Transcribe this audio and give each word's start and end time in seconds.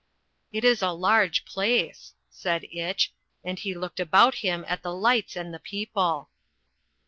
"It 0.51 0.63
is 0.63 0.81
a 0.81 0.89
large 0.89 1.45
place," 1.45 2.15
said 2.31 2.63
Itch, 2.71 3.13
and 3.43 3.59
he 3.59 3.75
looked 3.75 3.99
about 3.99 4.33
him 4.41 4.65
at 4.67 4.81
the 4.81 4.95
lights 4.95 5.35
and 5.35 5.53
the 5.53 5.59
people. 5.59 6.31